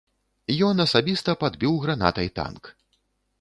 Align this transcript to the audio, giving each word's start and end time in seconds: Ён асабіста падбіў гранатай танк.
Ён 0.67 0.75
асабіста 0.85 1.35
падбіў 1.43 1.77
гранатай 1.85 2.33
танк. 2.41 2.63